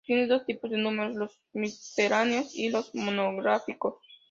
Tiene 0.03 0.25
dos 0.25 0.47
tipos 0.47 0.71
de 0.71 0.79
números: 0.79 1.15
los 1.15 1.39
misceláneos 1.53 2.55
y 2.55 2.69
los 2.69 2.95
monográficos. 2.95 3.97